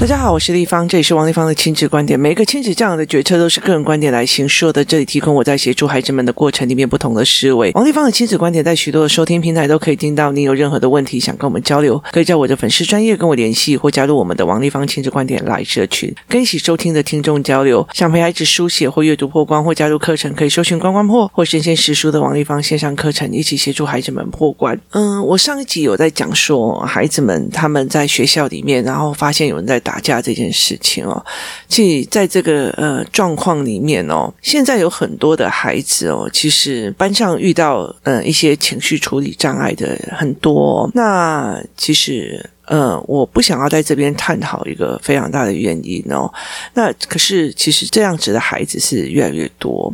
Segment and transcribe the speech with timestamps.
[0.00, 2.18] 大家好，我是丽芳，这里是王丽芳的亲子观点。
[2.18, 4.82] 每一个亲子这样的决策都是个人观点来形说的。
[4.82, 7.70] 这里提供我在协助孩子们的过程里面不同的思维。
[7.74, 10.32] 王丽芳的亲子观点在许多的收听平台都可以听到。
[10.32, 17.86] 你有任何的问题想跟我们交流，可以在我的粉丝专业跟我联系，或加入我们的王丽芳亲子观点来社群，跟一起收听的听众交流。
[17.92, 24.80] 想陪孩子书写或阅读破关，或加入课程，可以搜寻关关破或身先实书的王丽芳线上课程，一起协助孩子们破关。
[24.92, 29.89] 嗯，我上一集有在讲说，孩子们他们在学校里面，然后发现有人在打。
[29.90, 31.20] 打架这件事情哦，
[31.66, 40.88] 其在这个呃状况里面哦，现在有很多的孩子哦，其实班上遇到呃一些情绪处理障碍的很多。
[40.94, 46.32] 那其实呃，我不想要在这边探讨一个非常大的原因哦。
[46.74, 49.92] 那可是其实这样子的孩子是越来越多，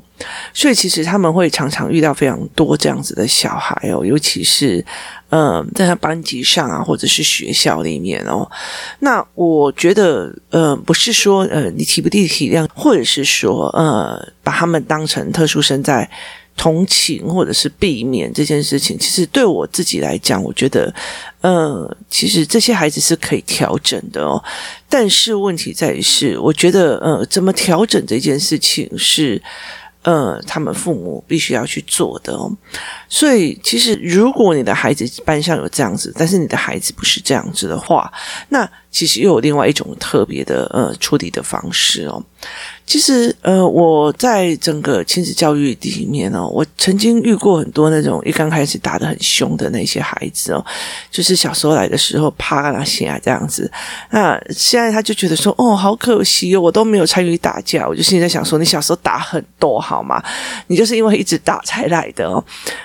[0.52, 4.84] 所以其实他们会常常遇到非常多这样子的小孩哦，尤其是。
[5.30, 8.48] 嗯，在他班级上啊，或者是学校里面哦，
[9.00, 16.08] 那我觉得，呃，不是说呃，你体不体体谅，或者是说呃，把他们当成特殊生在
[16.57, 20.93] 同情或者是避免这件事情，其实对我自己来讲，我觉得，
[21.43, 24.43] 呃，其实这些孩子是可以调整的哦。
[24.88, 29.43] 但是问题在于是，我觉得，呃，怎么调整这件事情是。
[30.02, 32.48] 呃，他们父母必须要去做的哦。
[33.09, 38.09] 所以，其实如果你的孩子班上有这样子，但是你的孩子不是这样子的话，
[38.51, 42.24] 那其实又有另外一种特别的呃处理的方式哦。
[42.86, 50.64] 其实，呃，我在整个亲子教育里面哦，我曾经遇过很多那种一刚开始打得很凶的那些孩子哦，
[51.10, 53.70] 就是小时候来的时候啪那些啊这样子。
[54.10, 57.86] 那现在他就觉得说，哦，好可惜哦，我都没有参与打架。
[57.88, 60.22] 我就现在想说，你小时候打很多好吗？
[60.68, 62.42] 你就是因为一直打才来的哦。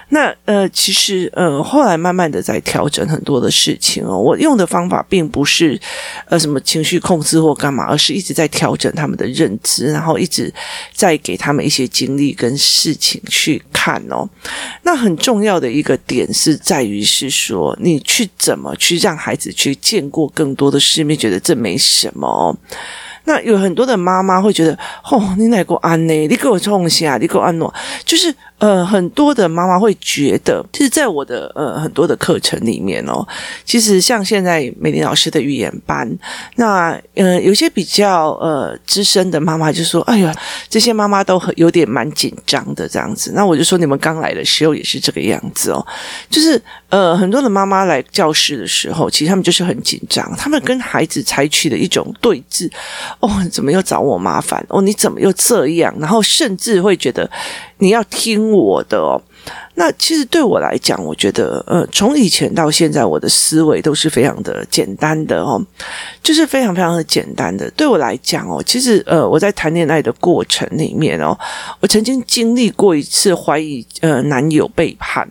[0.09, 4.17] 那呃，其实呃，后来慢慢的在调整很多的事情哦。
[4.17, 5.79] 我用的方法并不是
[6.25, 9.91] 呃什么情绪控制或干嘛，而是一直在调整他们的认知。
[9.91, 10.53] 然后一直
[10.93, 14.27] 在给他们一些经历跟事情去看哦，
[14.83, 22.55] 那很重要的一个点是在于是说，你去怎么去让孩子去见过更多的世面，觉得这没什么。
[23.25, 24.73] 那有很多的妈妈会觉得，
[25.11, 26.13] 哦，你哪个安呢？
[26.27, 27.73] 你给我冲下，你给我安诺，
[28.05, 28.33] 就是。
[28.61, 33.27] 呃，很多的妈妈会觉得，就是，在我的呃很多的课程里面哦，
[33.65, 36.07] 其实像现在美玲老师的语言班，
[36.57, 40.31] 那呃有些比较呃资深的妈妈就说：“哎呀，
[40.69, 45.83] 这些妈妈都很有点蛮紧张的这样子。”那我就说：“你们刚来的时候也是这个样子哦，
[46.29, 52.69] 就是呃很多的妈妈来教室的时候，其实他们就是很紧张，他们跟孩子采取的一种对峙，
[53.21, 54.63] 哦，怎么又找我麻烦？
[54.69, 55.91] 哦，你怎么又这样？
[55.99, 57.27] 然后甚至会觉得。
[57.81, 59.19] 你要听我的哦。
[59.73, 65.59] 那其实对我来讲，我觉得，呃，从以前到现在，我的思维都是非常的简单的哦，
[66.21, 67.67] 就是非常非常的简单的。
[67.71, 71.35] 对我来讲哦，其实，呃，我在谈恋爱的过程里面哦，
[71.79, 75.27] 我曾经经历过一次怀疑，呃，男友背叛。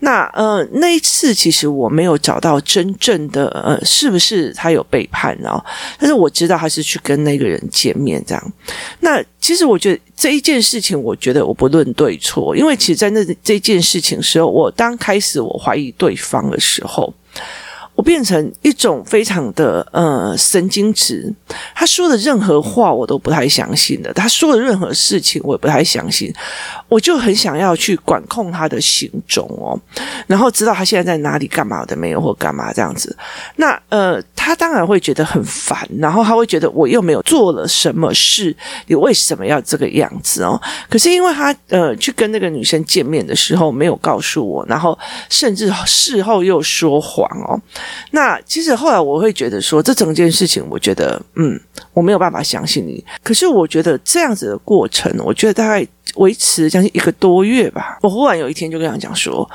[0.00, 5.62] 那呃，那一次其实我没有找到真正的呃，是不是他有背叛哦？
[5.98, 8.52] 但是我知道他是去跟那个人见面这样。
[9.00, 17.12] 那其实我觉得这一件事情，我觉得我不论对错，因为其实，在那这件事情时候，我刚开始我怀疑对方的时候。
[17.96, 21.32] 我变成一种非常的呃神经质，
[21.74, 26.30] 他说的任何话我都不太相信的，他说的任何事情我也不太相信，
[26.88, 29.80] 我就很想要去管控他的行踪哦，
[30.26, 33.16] 然后知道他现在在哪里干嘛的没有或干嘛这样子，
[33.56, 38.54] 那呃他当然会觉得很烦，然后他会觉得我又没有做了什么事，
[38.86, 40.60] 你为什么要这个样子哦？
[40.90, 44.96] 可是因为他呃去跟那个女生见面的时候没有告诉我，然后
[45.30, 47.58] 甚至事后又说谎哦。
[48.10, 51.60] 那其实后来我会觉得说，这整件事情，我觉得，嗯，
[51.92, 53.04] 我没有办法相信你。
[53.22, 55.86] 可是我觉得这样子的过程，我觉得大概
[56.16, 57.98] 维持将近一个多月吧。
[58.02, 59.48] 我忽然有一天就跟他讲说，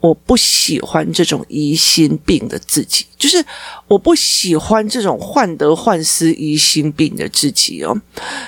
[0.00, 3.44] 我不喜欢这种疑心病的自己，就是
[3.88, 7.96] 我不喜欢这种患得患失、疑心病的自己哦。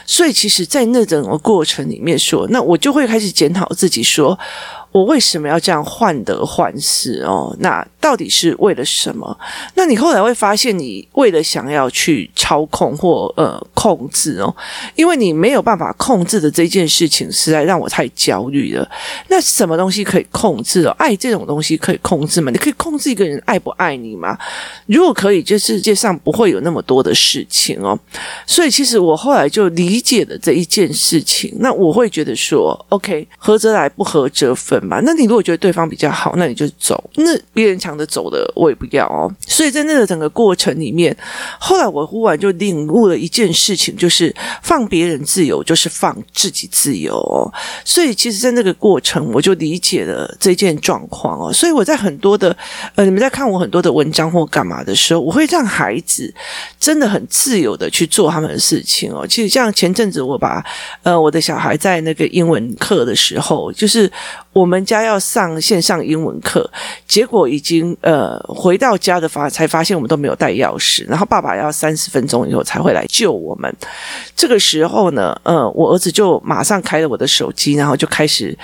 [0.06, 4.38] 所以其实，在那整个过程里面说，那我就会开始检讨自己说。
[4.90, 7.54] 我为什么要这样患得患失哦？
[7.60, 9.38] 那到底是为了什么？
[9.74, 14.54] 那你后来会发现，你为了想要去操控或呃控制哦，
[14.96, 18.90] 因为你没有办法控制的这件事情，实在让我太焦虑了。
[19.28, 20.90] 那什么东西可以控制哦？
[20.98, 22.50] 爱这种东西可以控制吗？
[22.50, 24.38] 你可以控制一个人爱不爱你吗？
[24.86, 27.98] 如果可以，这世界上不会有那么多的事情哦。
[28.46, 31.54] 所以，其实我后来就理解了这一件事情。
[31.60, 34.77] 那我会觉得说，OK，合则来，不合则分。
[34.86, 35.00] 吧。
[35.04, 37.02] 那你如果觉得对方比较好，那你就走。
[37.14, 39.32] 那别人抢着走的，我也不要哦。
[39.46, 41.16] 所以在那个整个过程里面，
[41.58, 47.50] 后来我忽然就领悟了一件事情，就是放别人自由，就是放自己自由哦。
[47.84, 51.52] 所以其实，在那个过程，我就理解了这件状况哦。
[51.52, 52.54] 所以我在很多的
[52.96, 56.32] 呃，你们在看我很多的文章或干嘛的时候，我会让孩子
[56.78, 59.26] 真的很自由的去做他们的事情哦。
[59.26, 60.64] 其实像前阵子我把
[61.02, 64.10] 呃我的小孩在那个英文课的时候，就是
[64.58, 66.68] 我们家要上线上英文课，
[67.06, 73.72] 结果已经呃回到家的发才发现我们都没有带钥匙，然后爸爸要三十分钟以后才会来救我们。
[74.34, 78.56] 这个时候呢，呃，我儿子就马上开了我的手机，然后就开始。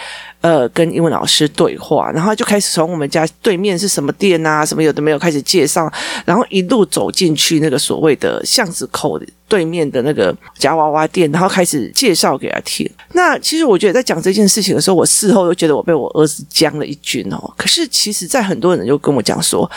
[0.45, 5.91] 呃，跟英文老师对话，然后就开始从我们家对面是什么店啊，什么有的没有开始介绍，
[6.27, 9.19] 然后一路走进去那个所谓的巷子口
[9.49, 12.87] 对面的那个夹娃娃店，然后开始介绍给他听。
[13.13, 17.55] 那其实我觉得在讲这件事情的时候，我事后又觉得我被我儿子将了一军哦。
[17.57, 19.71] 可是其实，在很多人就跟我讲说。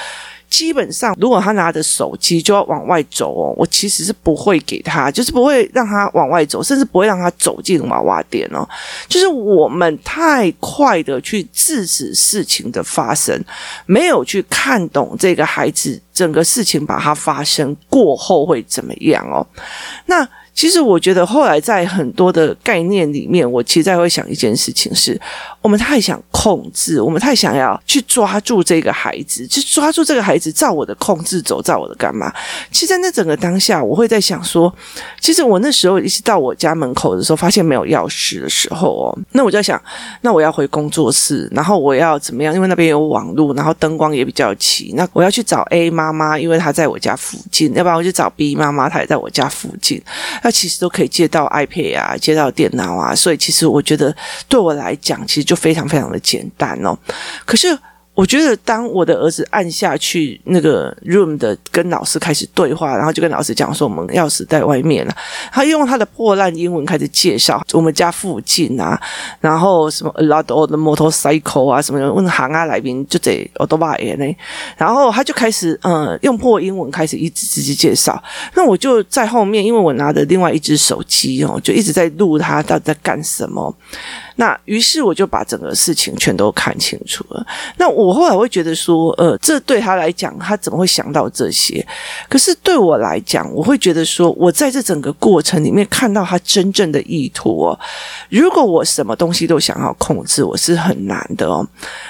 [0.50, 8.68] 基本上，如果他拿着手机就要往外走哦，我其实是不会给他，就是不会让他往外走，甚至不会让他走进娃娃店哦。
[9.08, 13.40] 就是我们太快的去制止事情的发生，
[13.86, 19.46] 没有去看懂这个孩子整个事情把它发生过后会怎么样哦。
[20.06, 20.28] 那。
[20.58, 25.16] 其实我觉得后来在很多的概念里面，我其实在会想一件事情是，
[25.62, 32.34] 我们太想控制，我们太想要去抓住这个孩子，去抓住这个孩子，照我的控制走，照我的干嘛？
[32.72, 34.74] 其实，在那整个当下，我会在想说，
[35.20, 39.80] 其实我那时候一直到我家门口的时候，发现没有钥匙的时候哦，那我就在想，
[40.22, 42.52] 那我要回工作室，然后我要怎么样？
[42.56, 50.02] 因为那边有网络，然后灯光也比较齐，那我要去找 A 妈妈，因为她在我家附近，要不然我就找 B 妈妈，她也在我家附近。
[50.48, 54.16] 那其实都可以接到 iPad 啊，接到电脑啊，所以其实我觉得
[54.48, 56.98] 对我来讲，其实就非常非常的简单哦。
[57.46, 57.78] 可是。
[58.18, 65.16] 我觉得，当我的儿子按下去那个 room 的跟老师开始对话，然后就跟老师讲说，我们钥匙在外面了。
[65.52, 69.00] 他用他的破烂英文开始介绍我们家附近啊，
[69.40, 74.26] 然后什么 a lot of the motorcycle 啊，什么问行啊来宾就得我都把耶呢。
[74.78, 78.20] 然后他就开始嗯用破英文开始一直直接介绍。
[78.56, 83.72] 那我就在后面，因为我拿着另外一只手机哦，就一直在录他到底在干什么。
[84.40, 87.46] 那于是我就把整个事情全都看清楚了。
[87.78, 91.86] 那我后来会觉得说，呃，这对他来讲，他怎么会想到这些？
[92.30, 97.80] 可是对我来讲，我会觉得说，我在这整个过程里面看到他真正的意图哦。
[98.30, 101.68] 如果我什么东西都想要控制，我是很难的哦。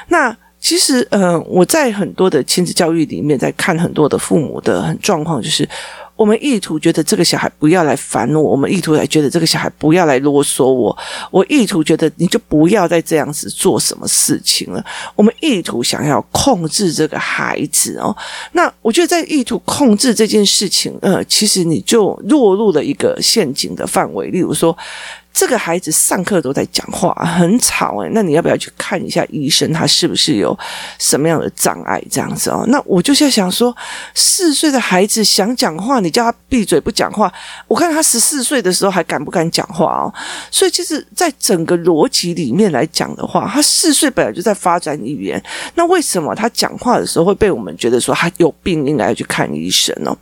[0.09, 5.67] 那其实，呃，我在很多的亲子教育里面，在看很多的父母的状况，就是。
[6.17, 10.97] 我们意图觉得这个小孩不要来烦我，我们意图来觉得这个小孩不要来啰嗦我，
[11.31, 14.83] 我意图觉得你就不要再这样子做什么事情了。
[15.15, 18.13] 我们意图想要控制这个孩子哦，
[18.51, 24.75] 那我觉得在意图控制这件事情，呃，其实你就落入了一个陷阱的范围，例如说。
[25.37, 29.71] 这个孩子上课都在讲话，很吵诶，那你要不要去看一下医生？
[29.71, 30.57] 他是不是有
[30.97, 32.01] 什么样的障碍？
[32.09, 33.75] 这样子哦，那我就在想说，
[34.15, 37.31] 四岁的孩子想讲话，你叫他闭嘴不讲话。
[37.67, 40.11] 我看他十四岁的时候还敢不敢讲话哦？
[40.49, 45.39] 所以其实，在整个逻辑里面来讲的话，他四岁本来就在发展语言，
[45.75, 50.17] 那为什么他讲话的时候会被我们觉得说他有病，应该要去看医生呢？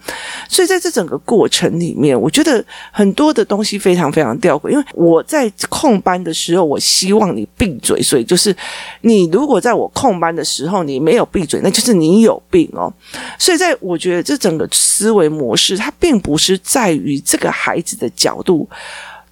[0.49, 4.83] 所以在这整个过程里面，我觉得很多的东西非常非常吊诡，因为。
[5.05, 8.01] 我在空班的时候，我希望你闭嘴。
[8.01, 8.55] 所以就是，
[9.01, 12.91] 你如果在我空班的时候你没有闭嘴，那就是你有病哦。
[13.37, 18.67] 所以在我觉得这整个思维模式，它并不是在于这个孩子的角度。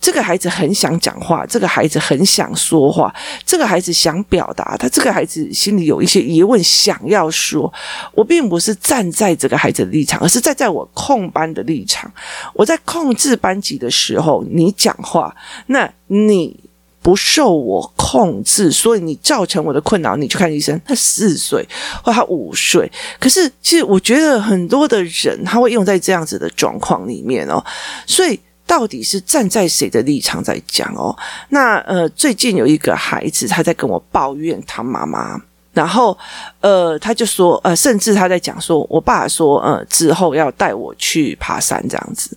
[0.04, 7.74] 这个孩子很想讲话，这个孩子很想说话，这个孩子想表达，他这个孩子心里有一些疑问想要说。
[8.14, 12.12] 我并不是站在这个孩子的立场，而是站在我控班的立场。
[12.54, 15.34] 我在控制班级的时候，你讲话，
[15.68, 16.60] 那你
[17.02, 20.78] 不受我控制，所以你造成我的困扰，你去看医生。
[20.86, 21.66] 他四岁
[22.04, 22.92] 或他五岁，
[23.22, 27.64] 可是其实我觉得很多的人他会用在这样子的状况里面哦，
[28.06, 28.38] 所以。
[28.66, 31.16] 到底是站在谁的立场在讲哦？
[31.50, 35.40] 那呃，最近有一个孩子他在跟我抱怨他妈妈，
[35.74, 36.18] 然后
[36.64, 42.36] 呃，他就说，呃，甚至他在讲说，我爸说，呃，之后要带我去爬山这样子。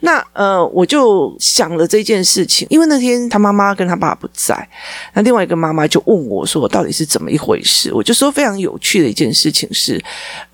[0.00, 4.68] 那呃，我就想了这件事情，因为那天他妈妈跟他爸不在，
[5.12, 7.92] 那另外一个妈妈就问我说，到底是怎么一回事？
[7.92, 10.02] 我就说非常有趣的一件事情是，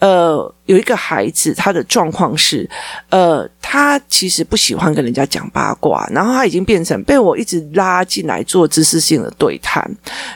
[0.00, 0.52] 呃。
[0.66, 2.66] 有一个孩子，他的状况是，
[3.10, 9.86] 呃，他其实不喜欢跟人家讲八卦，然后他已经变成被我一直拉进来做知识性的对谈，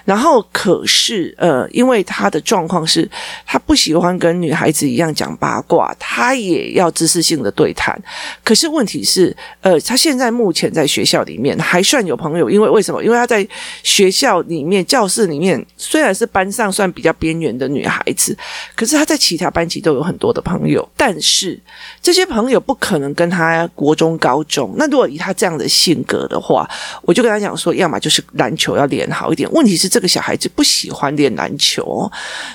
[0.05, 3.11] 然后可是，呃，因为他的状况是，
[3.47, 7.99] 他不喜欢跟女孩子一样讲八卦，他也要知识性的对谈，
[8.45, 13.03] 可是问题是，呃，他现在目前在学校里面还算有朋友，因为为什么？
[13.03, 13.47] 因为他在
[13.83, 18.37] 学校里面教室里面虽然是班上算比较边缘的女孩子，
[18.77, 21.59] 可是他在其他班级都有很多的朋友，但是
[22.03, 24.75] 这些朋友不可能跟他国中、高中。
[24.77, 26.69] 那如果以他这样的性格的话，
[27.03, 29.51] 我就跟他讲说，要么就是篮球要练好一点。
[29.53, 32.11] 问题是这个小孩子不喜欢练篮球。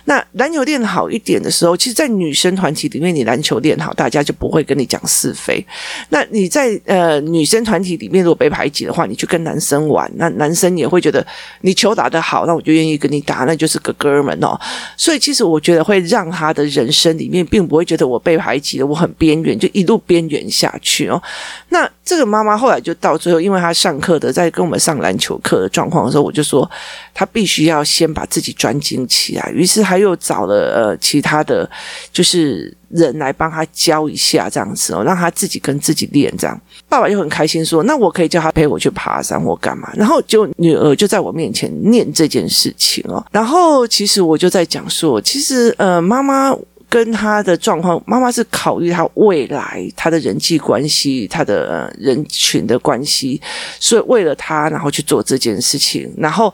[0.05, 5.65] 那篮球练好一点的时候，其实，在女生团体里面，你篮球练好，大家就不会跟你讲是非。
[6.09, 11.25] 那你在呃女生团体里面，如果被排挤的话，你去跟男生玩，那男生也会觉得
[11.61, 14.59] 你球打得好，那我就愿意跟你打，那就是个哥们哦。
[14.97, 17.43] 所以，其实我觉得会让他的人生里面。
[17.53, 21.21] 并不会觉得我被排挤了，我很边缘，就一路边缘下去哦。
[21.69, 26.67] 那这个妈妈后来就到最后，因为她上课的在跟我们上篮球课的状况的时候，我就说
[27.13, 29.51] 她必须要先把自己专精起来。
[29.51, 31.69] 于是她他又找了呃其他的
[32.11, 36.59] 就是人来帮他教一下这样子哦，让他自己跟自己练这样。
[36.89, 43.23] 爸爸又很开心说：“那我可以叫他陪我去爬山或干嘛？”然后就女儿就在我面前念这件事情哦。
[43.31, 46.55] 然后其实我就在讲说，其实呃妈妈。
[46.89, 53.41] 跟他的状况，妈妈是考虑他未来他的人际关系，他的人群的关系，
[53.79, 56.13] 所以为了他，然后去做这件事情。
[56.15, 56.53] 然后，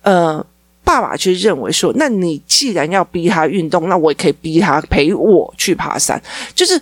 [0.00, 0.42] 呃，
[0.84, 6.22] 爸爸却认为说，那你既然要逼他运动，那我也可以逼他陪我去爬山。
[6.54, 6.80] 就是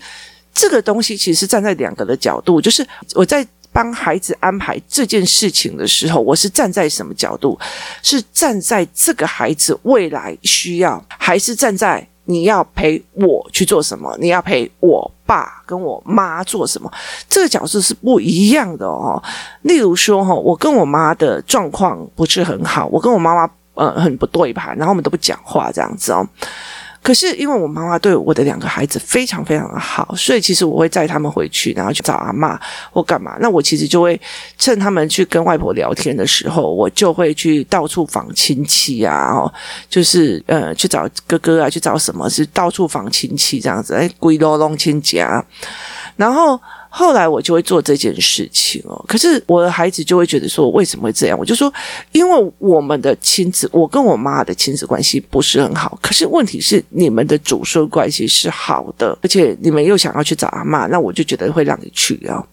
[0.53, 7.59] 这个东西，其实站在两个的角度，就是我在帮孩子安排这件事情的时候，我是站在什么角度？
[8.03, 12.07] 是站在这个孩子未来需要，还是站在？
[12.25, 14.17] 你要陪我去做什么？
[14.21, 16.91] 你要陪我爸跟我妈做什么？
[17.29, 19.21] 这个角色是不一样的哦。
[19.63, 26.27] 例如说，哈，我跟我妈的状况不是很好，我跟我妈妈呃很不对盘，然后我们都不讲话这样子哦。
[27.03, 32.57] 可是因为我妈妈对我的两个孩子非常非常的好，所以其实我会载他们回去，然后去找阿嬷
[32.93, 33.37] 或干嘛。
[33.41, 34.21] 那我其实就会
[34.57, 39.53] 趁他们去跟外婆聊天的时候，我就会去到处访亲戚啊，哦，
[39.91, 45.45] 就是呃去找哥哥啊，去找什么是到处访亲戚这样子，哎，归罗弄亲家，
[46.15, 46.61] 然后。
[46.95, 51.39] 后来我就会做这件事情哦，可是我的孩子就会觉得说，为什么会这样？
[51.39, 51.73] 我就说，
[52.13, 55.99] 因为我们的亲子，我跟我妈的亲子关系不是很好。
[56.03, 62.45] 可是问题是，你们的祖孙关系是好的，而且你们又想要去找阿嬷，那我就觉得会让你去啊。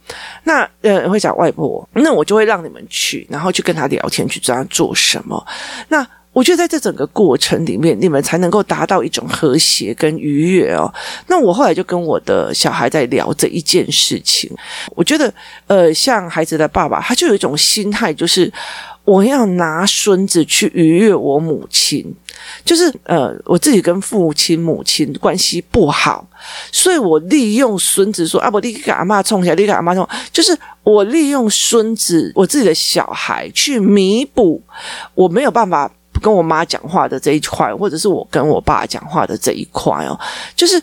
[0.46, 5.46] 那呃，会找外婆，那我就会让你们去，然后去跟他聊天，去知道他做什么。
[5.90, 6.08] 那。
[6.32, 10.92] 我觉得在这整个过程里面，你们才能够达到一种和谐跟愉悦哦。
[11.28, 14.50] 那我后来就跟我的小孩在聊这一件事情。
[14.96, 15.34] 我觉得，
[15.68, 18.50] 呃，像孩子的爸爸，他就有一种心态，就是
[19.04, 22.16] 我要拿孙子去愉悦我母亲。
[22.64, 26.26] 就是呃，我自己跟父亲、母亲关系不好，
[26.72, 34.62] 所以我利用孙子说啊，我立刻给阿嬷冲起来，立刻给阿嬷冲，就是我利用孙子，我自己的小孩去弥补
[35.16, 35.92] 我没有办法。
[36.20, 40.20] 跟我妈讲话的这一块，或者是我跟我爸讲话的这一块哦，
[40.56, 40.82] 就是。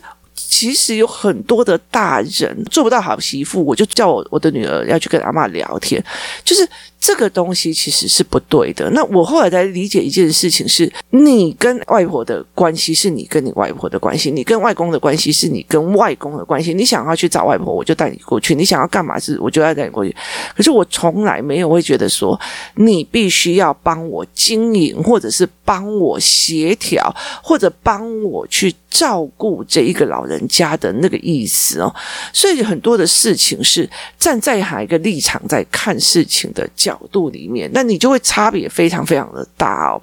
[0.49, 6.01] 其实有很多的大人做不到好媳妇，我就叫我我的女儿要去跟阿妈聊天，
[6.43, 6.67] 就是
[6.99, 8.89] 这个东西其实是不对的。
[8.91, 16.73] 那我后来才理解一件事情是：你跟外婆的关系是你跟你外婆的关系，你跟外公的关系是你跟外公的关系。
[16.73, 20.15] 你想要去找外婆，我就带你过去；你想要干嘛是，我就要带你过去。
[20.55, 22.39] 可是我从来没有会觉得说，
[22.75, 28.73] 你必须要帮我经营，或者是帮我协调，或者帮我去。
[28.89, 31.93] 照顾这一个老人家的那个意思哦，
[32.33, 33.87] 所以很多的事情是
[34.17, 40.01] 站在哪一个立场在看事情的角度里面，那你就会差别非常非常的大哦。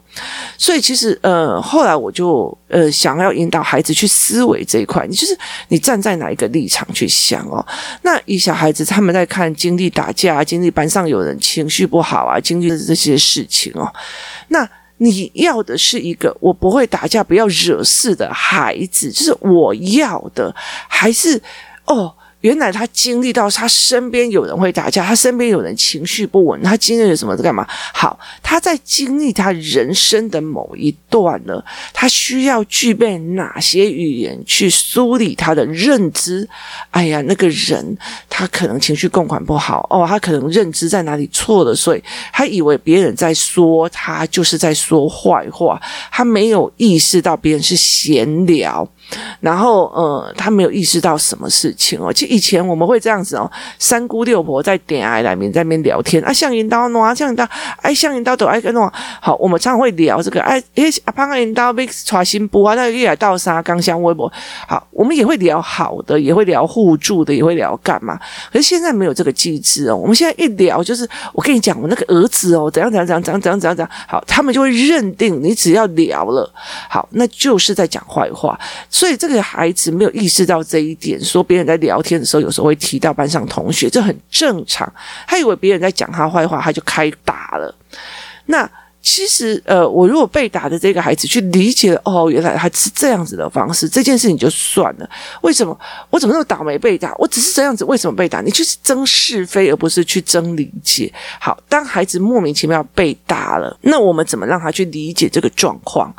[0.58, 5.38] 所以其实呃，后来我就呃想要引导孩子去思维这一块，你就是
[5.68, 7.64] 你站在哪一个立场去想哦。
[8.02, 13.90] 那以小孩子他们在看经历打架，经历班上有人情绪不好啊，经历这些事情哦，
[14.48, 14.68] 那。
[14.98, 20.54] 你要的是一个我不会打架、不要惹事的孩子，就是我要的，
[20.88, 21.42] 还是
[21.86, 22.14] 哦？
[22.44, 27.34] 原来他经历到他身边有人会打架，他身边有人情绪不稳，他经历了什么？
[27.34, 27.66] 在干嘛？
[27.94, 36.46] 好，他在经历他人生的某一段呢，他需要具备哪些语言去梳理他的认知？
[36.90, 37.96] 哎呀，那个人
[38.28, 45.80] 他可能情绪共款不好哦，他可能认知在哪里错了，所以他以为别人在说他就是在说坏话，
[46.12, 48.86] 他没有意识到别人是闲聊。
[49.40, 52.12] 然后，呃，他没有意识到什么事情哦。
[52.12, 57.46] 其实以前我们会这样子哦，三姑六婆在点爱来面在那边聊天啊，像引导喏，像引导，
[57.82, 58.90] 哎，像引导都爱跟喏。
[59.20, 64.32] 好，我们常会聊这个，哎，哎，阿胖个引导被传新播啊，那一来到啥刚香微博。
[64.66, 68.18] 好，我们也会聊好的，也会聊互助的，也会聊干嘛。
[68.52, 69.96] 可是现在没有这个机制哦。
[69.96, 73.90] 我们现在一聊就是，我跟你讲，我那个儿子哦，怎样怎样怎样怎样怎样怎样。
[74.08, 76.50] 好，他们就会认定你只要聊了，
[76.88, 78.58] 好，那就是在讲坏话。
[78.94, 84.90] 所以这个孩子没有意识到这一点，说别人在聊天的时候，有时候会提到班上同学，这很正常。
[85.26, 87.74] 他以为别人在讲他坏话，他就开打了。
[88.46, 88.70] 那。
[89.06, 95.06] 其实，呃，我如果被打的这个孩子去理解，哦，原来他是这样子的方式，这件事情就算了。
[95.42, 97.14] 为什么我怎么那么倒霉被打？
[97.18, 98.40] 我只是这样子，为什么被打？
[98.40, 101.12] 你就是争是非，而不是去争理解。
[101.38, 106.10] 好，当孩子莫名其妙被打了，那我们怎么让他去理解这个状况？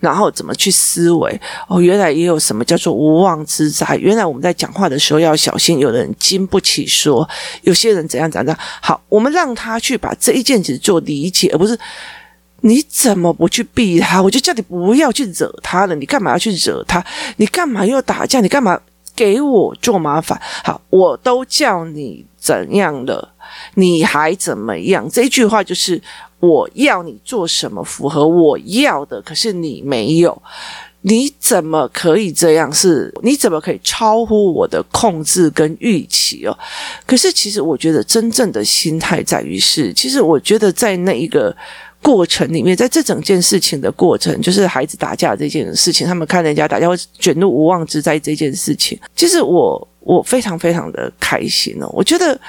[0.00, 1.40] 然后怎么去思维？
[1.68, 3.96] 哦，原来也有什么叫做无妄之灾？
[3.96, 7.28] 原来我们在讲话的时候要小心，有人经不起说，
[7.62, 8.58] 有些人怎样怎样。
[8.80, 11.78] 好，我们让他去把这一件事做理解，而不是。
[12.62, 14.20] 你怎么不去避他？
[14.20, 15.94] 我就叫你不要去惹他了。
[15.94, 17.04] 你干嘛要去惹他？
[17.36, 18.40] 你干嘛要打架？
[18.40, 18.76] 你干嘛
[19.18, 20.40] 给我做麻烦？
[20.62, 23.34] 好，我都叫你怎样了，
[23.74, 25.10] 你还怎么样？
[25.10, 26.00] 这句话就是
[26.38, 30.40] 我要你做什么符合我要的，可是你没有，
[31.00, 32.72] 你怎么可以这样？
[32.72, 36.56] 是你怎么可以超乎我的控制跟预期哦？
[37.04, 41.52] 可是其实我觉得真正的心态在于是，其实我觉得在那一个。
[42.02, 52.40] 过程里面，在这整件事情的过程，就是孩子打架这件事情，他们看人家打架会卷入无妄之灾这件事情，其实我我非常非常的开心哦，我觉得。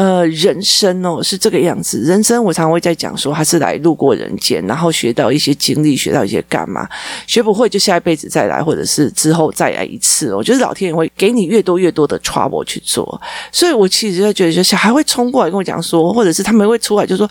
[0.00, 1.98] 呃，人生哦是这个样子。
[1.98, 6.88] 人生我常会在讲说，他是来路过人间，然后学到一些经历，学到一些干嘛？
[7.26, 10.34] 学不会就下一辈子再来，或者是之后再来一次。
[10.34, 13.20] 我觉得老天爷会给你越多越多的 trouble 去做。
[13.52, 17.30] 所以我其实就觉得，就小孩会冲过来跟我讲说，或者是他们会出来就说：“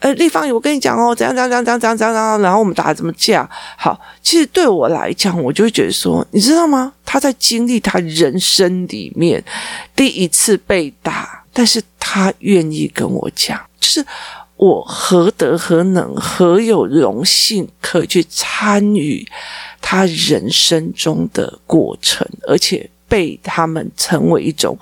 [0.00, 3.46] 呃，丽芳，我跟你讲哦，怎样怎样怎样怎样怎样。”然后我们打怎么架？
[3.76, 6.94] 好，其实对我来讲，我就会觉得说，你知道吗？
[7.04, 9.44] 他在经历他人生里面
[9.94, 11.42] 第一次被打。
[11.56, 14.04] 但是他愿意跟我讲，就是
[14.56, 19.26] 我何德何能，何有荣幸可以去参与
[19.80, 24.78] 他人生中的过程，而且被他们成为一种。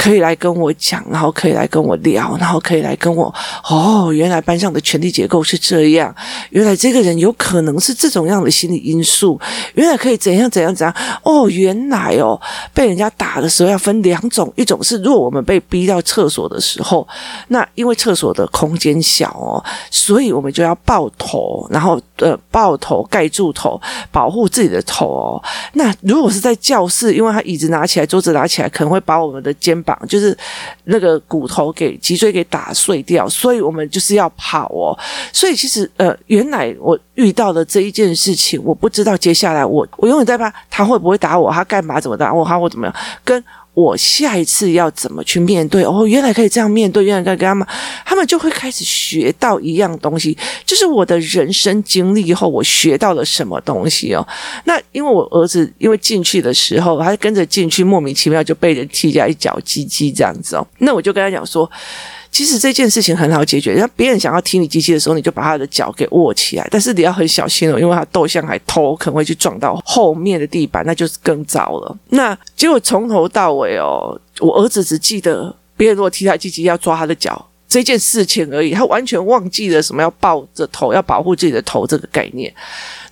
[0.00, 3.32] 可以来跟我讲，然后可以来跟我聊，然后可以来跟我
[3.68, 6.14] 哦，原来班上的权力结构是这样，
[6.48, 9.38] 原来这个人有可能是这种样的心理因素，
[9.74, 12.40] 原来可以怎样怎样怎样哦，原来哦，
[12.72, 17.06] 被人家打的时候要分两种，一种是如果我们被逼到厕所的时候，
[17.48, 23.78] 那因为厕所的空间小哦，所以我们就要抱头，然后呃抱头盖住头，
[24.10, 25.44] 保护自己的头哦。
[25.74, 29.89] 那如果是在教室，因为他椅子拿起来，桌子拿起来，可能会把我们的肩膀。
[30.08, 30.36] 就是
[30.84, 34.98] 那个骨头给脊椎给打碎掉，所以我们就是要跑哦。
[35.32, 43.42] 所以其实呃，原来我遇到的这一件事情，我不知道接下来我我永远在怕他会不会打我，他干嘛怎么打我，他会怎么样跟。
[43.80, 45.82] 我下一次要怎么去面对？
[45.84, 47.66] 哦，原来可以这样面对，原来可以跟他们，
[48.04, 54.26] 他们就会开始学到一样东西，就是我的人生经历以后，我学到了什么东西哦。
[54.64, 60.66] 那因为我儿子因为进去的时候，他跟着进去，莫名其妙就被人踢下一脚鸡鸡这样子哦。
[60.78, 61.70] 那我就跟他讲说。
[62.30, 66.68] 其实这件事情很好解决，让别人想要踢你机器的时候，你就把他的脚给握起来。
[66.70, 71.96] 但是你要很小心哦，因为他斗向还头可能会去撞到后面的地板，那就是更糟了。
[72.10, 82.52] 那结果从头到尾哦，我儿子只记得别人如果踢他机器要抓他的脚这件事情而已，他完全忘记了什么要抱着头要保护自己的头这个概念。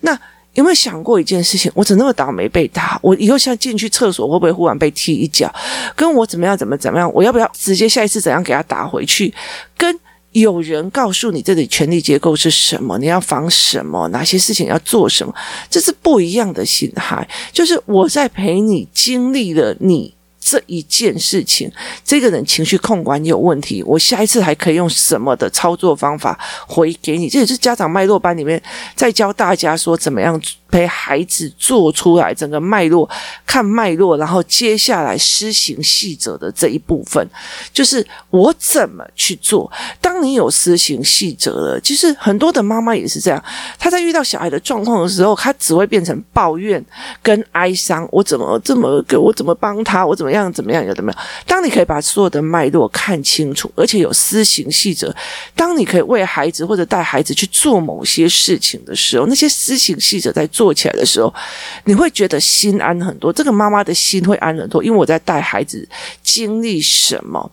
[0.01, 0.19] 那。
[0.59, 1.71] 有没有想过一件事情？
[1.73, 2.99] 我怎么那么倒霉被打？
[3.01, 5.49] 我以后像进去厕所会不会忽然被踢一脚？
[5.95, 6.59] 跟我怎么样？
[6.59, 7.09] 怎么怎么样？
[7.15, 9.33] 我要不要直接下一次怎样给他打回去？
[9.77, 9.97] 跟
[10.33, 12.99] 有人告诉你这里权力结构是什么？
[12.99, 14.09] 你要防什么？
[14.09, 15.33] 哪些事情要做什么？
[15.71, 17.29] 这是不一样的心态。
[17.53, 20.13] 就是我在陪你经历了你
[20.49, 21.71] 这一件事情，
[22.03, 27.29] 这个人情绪控管有问题，我下一次还可以用什么的操作方法回给你？
[27.29, 28.63] 这也是家长脉络班里面
[28.95, 30.41] 在教大家说怎么样。
[30.71, 33.09] 陪孩子做出来整个脉络，
[33.47, 37.27] 看脉络，然后接下来施行细则的这一部分，
[37.73, 39.73] 就是我怎么去做。
[39.99, 43.43] 当你有施行细则了，其实很多的妈妈也是这样，
[43.79, 46.85] 她在遇到小孩的状况的时候，她只会变成抱怨
[47.23, 48.07] 跟哀伤。
[48.13, 50.05] 我怎么这么给我怎么帮他？
[50.05, 50.85] 我怎么样怎么样？
[50.85, 51.21] 有怎么样？
[51.47, 55.15] 当你可以把所有的脉络看清楚，而且有私行细则，
[55.55, 60.47] 当你可以为孩子或者带孩子去做某些事情的时候，那些私行细则在。
[60.59, 61.33] 做起来的时候，
[61.85, 63.33] 你会觉得心安很多。
[63.33, 65.87] 这个妈妈的心会安很多，因为我在带孩子
[66.29, 67.51] 经历什么。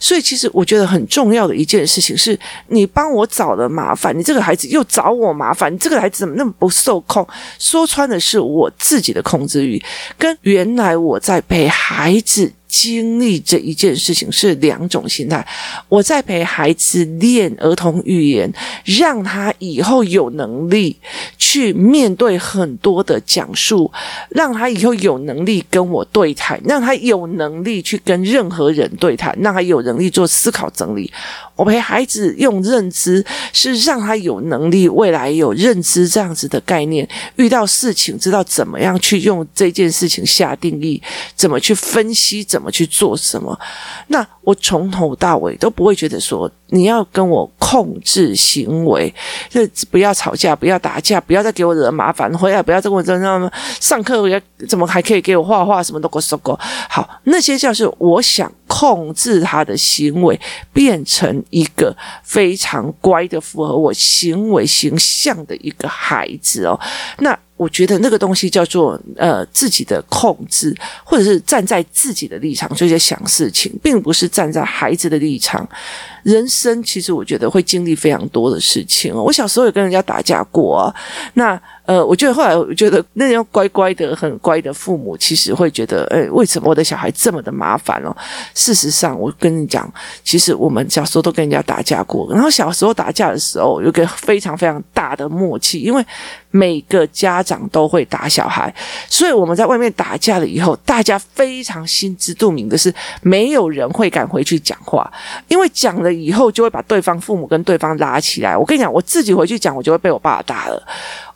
[0.00, 7.26] 所以，其实我觉得很重要的一件事情是，你帮我找了麻烦，你这个孩子又找我麻烦，你这个孩子怎么那么不受控？
[7.58, 9.82] 说穿的是我自己的控制欲，
[10.16, 12.50] 跟原来我在陪孩子。
[12.76, 15.46] 经历这一件事情是两种心态。
[15.88, 18.52] 我在陪孩子练儿童语言，
[18.84, 20.96] 让他以后有能力
[21.38, 23.90] 去面对很多的讲述，
[24.30, 31.12] 让他以后有能力跟我对谈，让他有能力去跟任何人对谈，让他有能力做思考整理。
[31.54, 41.00] 我陪孩子用认知，是让他有能力未来有认知这样子的概念，遇到事情知道怎么样去用这件事情下定义，
[41.36, 43.58] 怎么去分析，怎么去做什么。
[44.08, 49.12] 那我从头到尾都不会觉得说你要跟我控制行为，
[49.48, 56.58] 这不要吵架，不要打架，不要再给我惹麻烦，回来不要再跟我争那上课要怎么还可以给我画画，什么都给我说过。
[56.88, 60.40] 好，那些就是我想控制他的行为，
[60.72, 61.34] 变成。
[61.50, 66.78] 一个非常乖的、符合我行为形象的一个孩子哦，
[67.18, 70.74] 那我觉得那个东西叫做呃自己的控制，
[71.04, 75.68] 或者是站在自己的立场，就在想事情，并不是站在孩子的立场。
[76.24, 79.22] 人生其实我觉得会经历非常多的事情哦。
[79.22, 80.92] 我小时候也跟人家打架过，
[81.34, 81.60] 那。
[81.86, 88.16] 呃，我觉得后来我觉得那样乖乖的、很乖的父母，其实会觉得，诶，为什么我的小孩这么的麻烦哦？
[88.54, 89.92] 事实上，我跟你讲，
[90.22, 96.02] 其实我们小时候都跟人家打架过，然后小时候打架的时候，有个非常非常大的默契，因为
[96.50, 98.74] 每个家长都会打小孩，
[99.10, 105.12] 所以我们在外面打架了以后，大家非常心知肚明的是，没有人会敢回去讲话，
[105.48, 108.56] 因为讲了以后就会把对方父母跟对方拉起来。
[108.56, 110.82] 我跟你讲，我自己回去讲，我就会被我爸打了。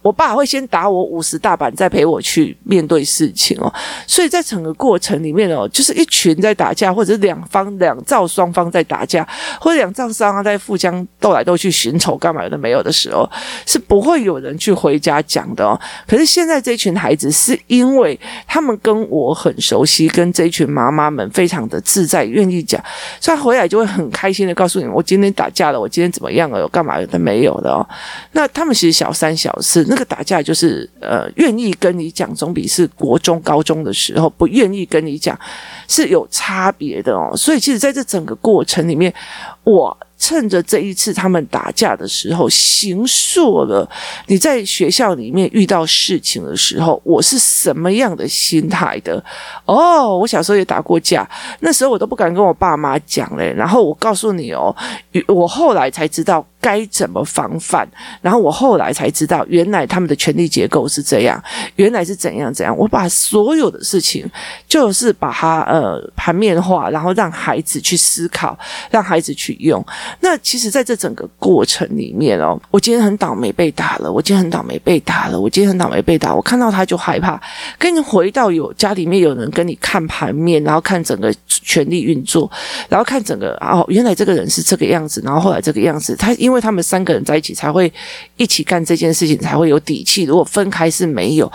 [0.01, 3.73] 我爸会先打我五十大板，再陪我去面对事情哦。
[4.07, 9.27] 所以在整个过程里面哦，就是一群在打架，或者是两方两造双方在打架，
[9.61, 13.29] 或者两造双方在互相斗来斗去寻仇干嘛的没有的时候，
[13.67, 15.79] 是不会有人去回家讲的哦。
[16.07, 22.83] 可是现在这群孩子是因为他们跟我很熟悉，跟这群妈妈们非常的自在，愿意讲，
[23.21, 27.87] 所以回来就会很开心的告诉你：我今天打架了，我今天怎么样了，有干嘛的没有的哦。
[28.33, 29.88] 那他们其实小三小四。
[29.89, 35.39] 那个打架就是呃，愿意跟你讲，总比是国中高中的时候不愿意跟你讲
[35.89, 37.37] 是有差别的哦。
[37.37, 39.13] 所以其实在这整个过程里面，
[39.65, 39.97] 我。
[40.19, 43.89] 趁着这一次他们打架的时候，形塑了
[44.27, 49.23] 你在学校里面遇到事情的时候，我是什么样的心态的？
[49.65, 51.29] 哦，我小时候也打过架，
[51.61, 53.55] 那时候我都不敢跟我爸妈讲嘞。
[53.57, 54.75] 然后我告诉你哦，
[55.29, 57.89] 我后来才知道该怎么防范。
[58.21, 61.41] 然后我后来才知道，原来他们的权力结构是这样，
[61.77, 62.77] 原来是怎样怎样。
[62.77, 64.29] 我把所有的事情，
[64.67, 68.59] 就是把它呃盘面化，然后让孩子去思考，
[68.91, 69.85] 让孩子去用。
[70.21, 77.41] 那其实，在这整个过程里面哦，我今天很倒霉被打了，我今天很倒霉被打了，我今天很倒霉被打，我看到他就害怕。
[77.79, 82.51] 跟你回到有家里面有人跟你看盘面，然后看整个权力运作，
[82.89, 87.93] 然后看整个哦，原来这个人是这个样子，然后后来这个样子，他因为他们三个人在一起才会
[88.37, 90.25] 一起干这件事情，才会有底气。
[90.25, 91.51] 如果分开是没有。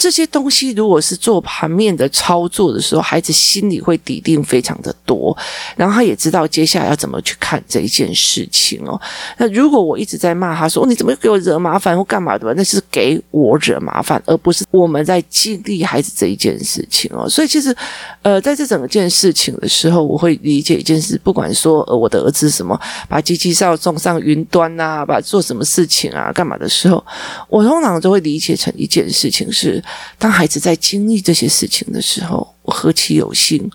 [0.00, 5.36] 这些东西如果是做盘面的操作的时候，孩子心里会底定非常的多，
[5.76, 8.98] 然后他也知道接下来要怎么去看这一件事情哦。
[9.36, 12.54] 那如果我一直在骂他说，哦，你怎么又给我惹麻烦或干嘛的吧？
[12.56, 17.28] 那是给我惹麻烦，而不是我们在激励孩子这一件事情哦。
[17.28, 17.76] 所以其实，
[18.22, 27.04] 呃，在这整件事情的时候，我会理解一件事，不管说呃我的儿子什么把机器上送上云端呐、啊，把做什么事情啊干嘛的时候，
[27.50, 29.84] 我通常都会理解成一件事情是。
[30.18, 33.70] 当孩子在经历这些事情的时候，我何其有幸，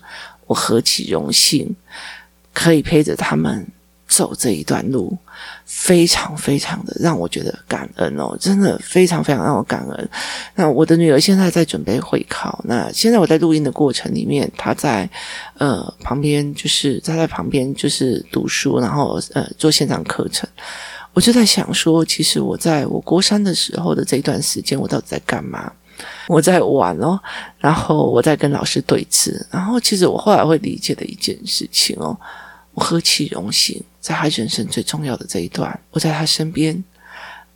[0.46, 1.74] 我何其荣幸，
[2.52, 3.66] 可以陪着他们
[4.08, 5.18] 走这一段路，
[5.64, 10.08] 非常非常的让我觉得感恩哦，真的非常非常让我感恩。
[10.54, 15.10] 那我的女儿现在在准备会考，那现在我在录音的过程里面，她在
[15.58, 20.48] 呃旁边，就是她在旁边就是读书，然后呃做线上课程。
[21.12, 25.72] 我就在想说，其实我在我国三的时候的这段时间，我到底在干嘛？
[26.28, 27.18] 我在玩哦，
[27.58, 32.18] 然后我在跟老师对峙，然后其实我后来会理解的一件事情哦。
[32.72, 36.84] 我何其荣幸，在他人生最重要的这一段，我在他身边，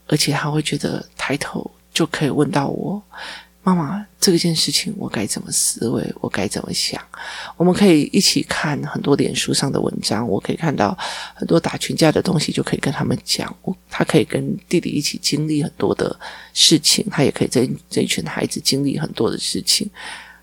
[0.07, 2.99] 而且他会觉得抬头就可以问到我
[3.63, 6.03] ：“妈妈，这件事情我该怎么思维？
[6.19, 6.99] 我该怎么想？”
[7.57, 10.97] 我们可以一起看很多脸书上的文章，我可以看到
[11.35, 13.55] 很多打群架的东西，就可以跟他们讲。
[13.87, 16.19] 他可以跟弟弟一起经历很多的
[16.53, 19.87] 事情，他也可以在这一群孩子经历很多的事情。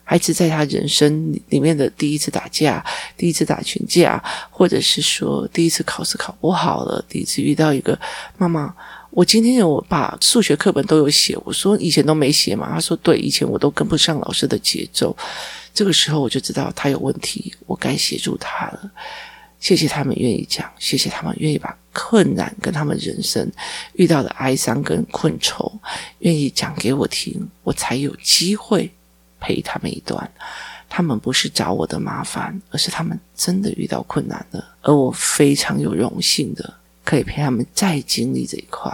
[0.05, 2.83] 孩子在他人生里面的第一次打架，
[3.17, 7.99] 第一次打群架，或者是说第一次考试考不好了，第一次遇到一个
[8.39, 8.75] 妈妈，
[9.11, 15.17] 我今天有把数学课本都有写，我说以前都没写嘛，他说对，以前我都跟不上老师的节奏，
[15.73, 18.91] 这个时候我就知道他有问题，我该协助他了。
[19.61, 23.51] 谢谢他们愿意讲，谢谢他们愿意把困难跟他们人生
[23.95, 25.73] 遇到的哀伤跟困愁
[26.21, 28.91] 愿意讲给我听，我才有机会。
[29.41, 30.29] 陪他们一段，
[30.89, 36.75] 他们不是找我的麻烦，而是他们真的遇到困难了，而我非常有荣幸的
[37.09, 38.93] 可以陪他们再经历这一块。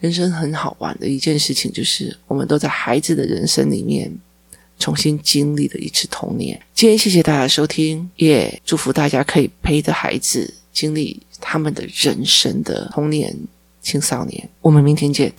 [0.00, 4.10] 人生很好玩的一件事情，就是我们都在孩子的人生里面
[4.80, 6.60] 重新经历了一次童年。
[6.74, 13.32] 今天谢谢大家收听，也祝福大家可以陪着孩子经历他们的人生的童年、
[13.80, 14.48] 青少年。
[14.60, 15.32] 我们明天见。